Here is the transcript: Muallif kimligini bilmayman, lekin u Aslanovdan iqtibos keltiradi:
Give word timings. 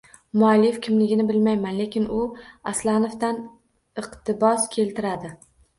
Muallif 0.43 0.79
kimligini 0.87 1.25
bilmayman, 1.31 1.77
lekin 1.81 2.09
u 2.17 2.23
Aslanovdan 2.75 3.41
iqtibos 4.05 4.71
keltiradi: 4.79 5.39